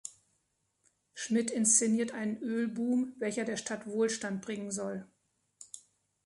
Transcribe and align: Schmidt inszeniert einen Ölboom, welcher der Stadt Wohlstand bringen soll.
Schmidt 1.13 1.51
inszeniert 1.51 2.11
einen 2.11 2.37
Ölboom, 2.41 3.13
welcher 3.19 3.45
der 3.45 3.55
Stadt 3.55 3.85
Wohlstand 3.85 4.41
bringen 4.41 4.71
soll. 4.71 5.05